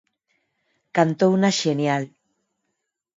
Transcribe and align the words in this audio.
Cantouna 0.99 1.49
xenial. 1.59 2.03